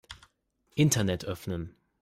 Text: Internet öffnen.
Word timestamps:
Internet 0.75 1.25
öffnen. 1.25 1.75